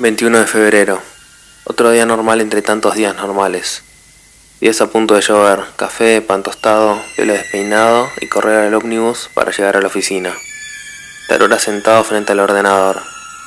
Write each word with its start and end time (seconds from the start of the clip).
21 0.00 0.38
de 0.38 0.46
febrero. 0.46 1.02
Otro 1.64 1.90
día 1.90 2.06
normal 2.06 2.40
entre 2.40 2.62
tantos 2.62 2.94
días 2.94 3.16
normales. 3.16 3.82
Días 4.60 4.80
a 4.80 4.86
punto 4.86 5.16
de 5.16 5.22
llover, 5.22 5.64
café, 5.74 6.22
pan 6.22 6.44
tostado, 6.44 7.02
pelo 7.16 7.32
despeinado 7.32 8.08
y 8.20 8.28
correr 8.28 8.68
al 8.68 8.74
ómnibus 8.74 9.28
para 9.34 9.50
llegar 9.50 9.76
a 9.76 9.80
la 9.80 9.88
oficina. 9.88 10.32
Estar 11.22 11.42
horas 11.42 11.62
sentado 11.62 12.04
frente 12.04 12.30
al 12.30 12.38
ordenador. 12.38 13.02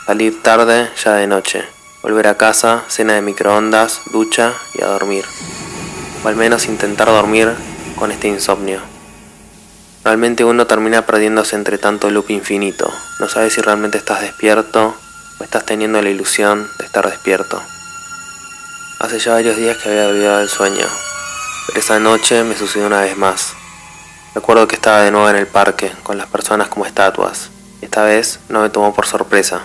Salir 0.06 0.44
tarde, 0.44 0.90
ya 1.02 1.14
de 1.14 1.28
noche. 1.28 1.64
Volver 2.04 2.28
a 2.28 2.36
casa, 2.36 2.84
cena 2.90 3.14
de 3.14 3.22
microondas, 3.22 4.02
ducha 4.12 4.54
y 4.74 4.84
a 4.84 4.88
dormir. 4.88 5.24
O 6.26 6.28
al 6.28 6.36
menos 6.36 6.66
intentar 6.66 7.08
dormir 7.08 7.50
con 7.96 8.12
este 8.12 8.28
insomnio. 8.28 8.82
Realmente 10.04 10.44
uno 10.44 10.68
termina 10.68 11.06
perdiéndose 11.06 11.56
entre 11.56 11.78
tanto 11.78 12.10
loop 12.10 12.30
infinito. 12.30 12.92
No 13.22 13.30
sabes 13.30 13.54
si 13.54 13.62
realmente 13.62 13.98
estás 13.98 14.20
despierto 14.20 14.94
estás 15.44 15.66
teniendo 15.66 16.02
la 16.02 16.10
ilusión 16.10 16.70
de 16.80 16.86
estar 16.86 17.10
despierto. 17.10 17.62
Hace 19.00 19.20
ya 19.20 19.34
varios 19.34 19.58
días 19.58 19.78
que 19.78 19.90
había 19.90 20.08
olvidado 20.08 20.42
el 20.42 20.50
sueño, 20.50 20.86
pero 21.68 21.80
esa 21.80 22.00
noche 22.00 22.44
me 22.44 22.56
sucedió 22.56 22.88
una 22.88 23.02
vez 23.02 23.18
más. 23.18 23.54
Recuerdo 24.36 24.68
que 24.68 24.76
estaba 24.76 25.02
de 25.02 25.12
nuevo 25.12 25.30
en 25.30 25.36
el 25.36 25.48
parque, 25.48 25.92
con 26.04 26.18
las 26.18 26.28
personas 26.28 26.68
como 26.68 26.86
estatuas. 26.86 27.50
Esta 27.82 28.04
vez 28.04 28.40
no 28.48 28.62
me 28.62 28.70
tomó 28.70 28.94
por 28.94 29.06
sorpresa. 29.06 29.62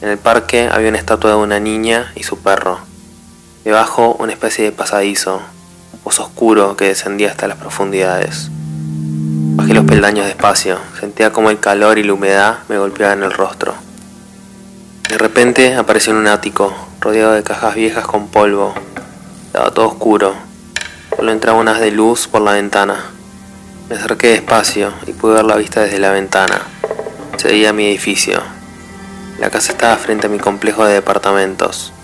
En 0.00 0.08
el 0.08 0.18
parque 0.18 0.68
había 0.70 0.90
una 0.90 0.98
estatua 0.98 1.30
de 1.30 1.36
una 1.36 1.58
niña 1.58 2.12
y 2.14 2.22
su 2.22 2.38
perro. 2.38 2.78
Debajo 3.64 4.16
una 4.20 4.32
especie 4.32 4.64
de 4.64 4.72
pasadizo, 4.72 5.42
un 5.92 5.98
pozo 6.00 6.24
oscuro 6.24 6.76
que 6.76 6.88
descendía 6.88 7.30
hasta 7.30 7.48
las 7.48 7.58
profundidades. 7.58 8.48
Bajé 8.50 9.74
los 9.74 9.86
peldaños 9.86 10.26
despacio, 10.26 10.78
sentía 11.00 11.32
como 11.32 11.50
el 11.50 11.58
calor 11.58 11.98
y 11.98 12.04
la 12.04 12.12
humedad 12.12 12.58
me 12.68 12.78
golpeaban 12.78 13.24
el 13.24 13.32
rostro. 13.32 13.87
De 15.08 15.16
repente 15.16 15.74
apareció 15.74 16.12
en 16.12 16.18
un 16.18 16.26
ático, 16.26 16.70
rodeado 17.00 17.32
de 17.32 17.42
cajas 17.42 17.74
viejas 17.74 18.06
con 18.06 18.28
polvo. 18.28 18.74
Estaba 19.46 19.70
todo 19.70 19.86
oscuro. 19.86 20.34
Solo 21.16 21.32
entraba 21.32 21.58
unas 21.58 21.80
de 21.80 21.90
luz 21.90 22.28
por 22.28 22.42
la 22.42 22.52
ventana. 22.52 23.06
Me 23.88 23.96
acerqué 23.96 24.28
despacio 24.28 24.92
y 25.06 25.14
pude 25.14 25.36
ver 25.36 25.46
la 25.46 25.56
vista 25.56 25.80
desde 25.80 25.98
la 25.98 26.12
ventana. 26.12 26.60
Se 27.38 27.48
veía 27.48 27.72
mi 27.72 27.86
edificio. 27.86 28.42
La 29.40 29.48
casa 29.48 29.72
estaba 29.72 29.96
frente 29.96 30.26
a 30.26 30.30
mi 30.30 30.38
complejo 30.38 30.84
de 30.84 30.92
departamentos. 30.92 31.94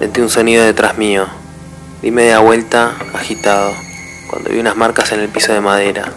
Sentí 0.00 0.20
un 0.20 0.28
sonido 0.28 0.64
detrás 0.64 0.98
mío. 0.98 1.28
Di 2.02 2.10
media 2.10 2.40
vuelta, 2.40 2.96
agitado, 3.14 3.72
cuando 4.28 4.50
vi 4.50 4.58
unas 4.58 4.76
marcas 4.76 5.12
en 5.12 5.20
el 5.20 5.28
piso 5.28 5.52
de 5.52 5.60
madera. 5.60 6.12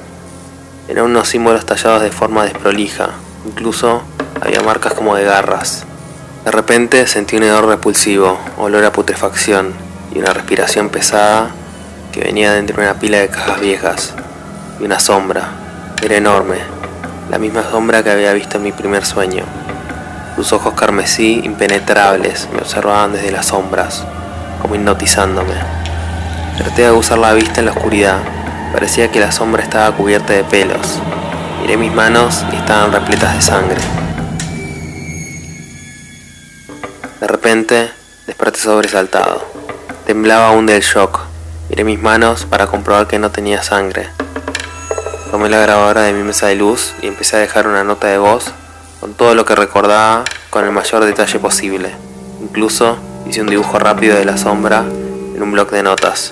Eran 0.88 1.06
unos 1.06 1.28
símbolos 1.28 1.68
tallados 1.68 2.02
de 2.02 2.10
forma 2.12 2.44
desprolija. 2.44 3.12
Incluso 3.46 4.02
había 4.42 4.62
marcas 4.62 4.96
como 4.96 5.16
de 5.16 5.26
garras. 5.26 5.86
De 6.44 6.50
repente 6.50 7.06
sentí 7.06 7.36
un 7.36 7.44
hedor 7.44 7.68
repulsivo, 7.68 8.40
olor 8.58 8.84
a 8.84 8.92
putrefacción 8.92 9.74
y 10.14 10.18
una 10.18 10.34
respiración 10.34 10.90
pesada 10.90 11.52
que 12.12 12.22
venía 12.22 12.54
de 12.54 12.74
una 12.74 12.96
pila 12.96 13.20
de 13.20 13.30
cajas 13.30 13.62
viejas. 13.62 14.14
Y 14.80 14.86
una 14.86 15.00
sombra. 15.00 15.50
Era 16.02 16.18
enorme, 16.18 16.58
la 17.30 17.38
misma 17.38 17.62
sombra 17.70 18.04
que 18.04 18.10
había 18.10 18.34
visto 18.34 18.58
en 18.58 18.64
mi 18.64 18.72
primer 18.72 19.06
sueño. 19.06 19.44
Sus 20.36 20.52
ojos 20.52 20.74
carmesí 20.74 21.42
impenetrables 21.44 22.50
me 22.52 22.62
observaban 22.62 23.14
desde 23.14 23.32
las 23.32 23.46
sombras, 23.46 24.04
como 24.64 24.74
hipnotizándome. 24.74 25.54
Traté 26.58 26.84
de 26.84 26.92
usar 26.92 27.20
la 27.20 27.34
vista 27.34 27.60
en 27.60 27.68
la 27.68 27.74
oscuridad. 27.74 28.18
Parecía 28.74 29.12
que 29.12 29.20
la 29.20 29.32
sombra 29.32 29.62
estaba 29.62 29.96
cubierta 29.96 30.34
de 30.34 30.44
pelos. 30.44 30.98
Miré 31.62 31.78
mis 31.78 31.94
manos 31.94 32.44
y 32.52 32.56
estaban 32.56 32.92
repletas 32.92 33.36
de 33.36 33.42
sangre. 33.42 34.01
De 37.22 37.28
repente, 37.28 37.92
desperté 38.26 38.60
sobresaltado. 38.60 39.46
Temblaba 40.08 40.48
aún 40.48 40.66
del 40.66 40.82
shock. 40.82 41.20
Miré 41.70 41.84
mis 41.84 42.02
manos 42.02 42.46
para 42.46 42.66
comprobar 42.66 43.06
que 43.06 43.20
no 43.20 43.30
tenía 43.30 43.62
sangre. 43.62 44.10
Tomé 45.30 45.48
la 45.48 45.60
grabadora 45.60 46.02
de 46.02 46.14
mi 46.14 46.24
mesa 46.24 46.48
de 46.48 46.56
luz 46.56 46.96
y 47.04 47.06
empecé 47.06 47.36
a 47.36 47.40
dejar 47.40 47.68
una 47.68 47.84
nota 47.84 48.08
de 48.08 48.18
voz 48.18 48.46
con 49.00 49.14
todo 49.14 49.36
lo 49.36 49.46
que 49.46 49.54
recordaba 49.54 50.24
con 50.50 50.66
el 50.66 50.72
mayor 50.72 51.06
detalle 51.06 51.38
posible. 51.38 51.92
Incluso 52.42 52.98
hice 53.28 53.42
un 53.42 53.48
dibujo 53.48 53.78
rápido 53.78 54.18
de 54.18 54.26
la 54.26 54.38
sombra 54.38 54.80
en 54.80 55.44
un 55.44 55.52
bloc 55.52 55.70
de 55.70 55.84
notas. 55.84 56.32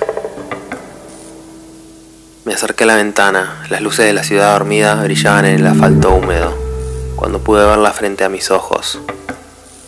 Me 2.46 2.56
acerqué 2.56 2.86
a 2.86 2.88
la 2.88 2.96
ventana. 2.96 3.64
Las 3.70 3.82
luces 3.82 4.08
de 4.08 4.14
la 4.14 4.24
ciudad 4.24 4.54
dormida 4.54 4.96
brillaban 4.96 5.46
en 5.46 5.60
el 5.60 5.68
asfalto 5.68 6.10
húmedo, 6.16 6.52
cuando 7.16 7.38
pude 7.38 7.64
verla 7.64 7.94
frente 7.94 8.24
a 8.24 8.30
mis 8.30 8.50
ojos. 8.50 9.00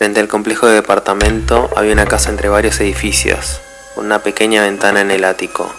Frente 0.01 0.19
al 0.19 0.27
complejo 0.27 0.65
de 0.65 0.73
departamento 0.73 1.69
había 1.75 1.93
una 1.93 2.07
casa 2.07 2.31
entre 2.31 2.49
varios 2.49 2.79
edificios, 2.79 3.61
con 3.93 4.07
una 4.07 4.23
pequeña 4.23 4.63
ventana 4.63 5.01
en 5.01 5.11
el 5.11 5.23
ático. 5.23 5.71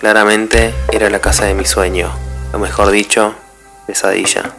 Claramente 0.00 0.74
era 0.90 1.08
la 1.10 1.20
casa 1.20 1.44
de 1.44 1.54
mi 1.54 1.64
sueño, 1.64 2.12
o 2.52 2.58
mejor 2.58 2.90
dicho, 2.90 3.36
pesadilla. 3.86 4.52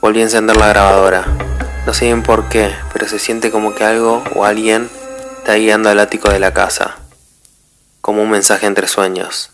Volví 0.00 0.20
a 0.20 0.22
encender 0.22 0.56
la 0.56 0.68
grabadora. 0.68 1.26
No 1.84 1.92
sé 1.92 2.06
bien 2.06 2.22
por 2.22 2.48
qué, 2.48 2.74
pero 2.94 3.06
se 3.08 3.18
siente 3.18 3.50
como 3.50 3.74
que 3.74 3.84
algo 3.84 4.24
o 4.34 4.46
alguien 4.46 4.88
está 5.36 5.56
guiando 5.56 5.90
al 5.90 6.00
ático 6.00 6.30
de 6.30 6.40
la 6.40 6.54
casa. 6.54 6.96
Como 8.00 8.22
un 8.22 8.30
mensaje 8.30 8.64
entre 8.64 8.88
sueños. 8.88 9.50